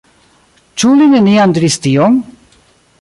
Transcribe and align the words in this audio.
Ĉu 0.83 0.93
li 1.01 1.09
neniam 1.11 1.55
diris 1.59 1.77
tion? 1.85 2.17